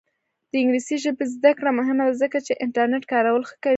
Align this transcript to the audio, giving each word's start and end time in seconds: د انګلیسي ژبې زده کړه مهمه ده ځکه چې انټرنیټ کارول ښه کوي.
د 0.51 0.53
انګلیسي 0.61 0.95
ژبې 1.03 1.25
زده 1.35 1.51
کړه 1.57 1.71
مهمه 1.79 2.03
ده 2.09 2.15
ځکه 2.21 2.37
چې 2.45 2.59
انټرنیټ 2.63 3.03
کارول 3.13 3.41
ښه 3.49 3.55
کوي. 3.63 3.69